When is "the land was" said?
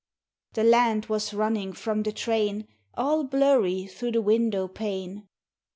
0.53-1.31